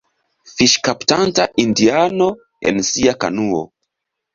[0.53, 2.33] Fiŝkaptanta indiano
[2.73, 3.67] en sia kanuo.